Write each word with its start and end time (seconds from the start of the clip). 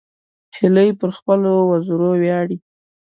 هیلۍ 0.57 0.89
پر 0.99 1.09
خپلو 1.17 1.51
وزرو 1.69 2.11
ویاړي 2.21 2.57